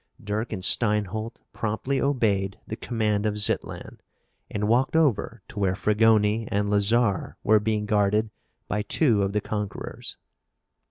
[0.19, 3.99] Dirk and Steinholt promptly obeyed the command of Zitlan
[4.49, 8.31] and walked over to where Fragoni and Lazarre were being guarded
[8.67, 10.17] by two of the conquerors.